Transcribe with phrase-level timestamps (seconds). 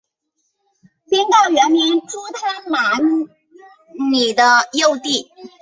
[1.11, 2.97] 宾告原名朱他玛
[4.09, 5.29] 尼的幼弟。